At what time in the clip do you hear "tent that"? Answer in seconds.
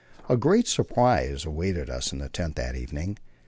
2.27-2.73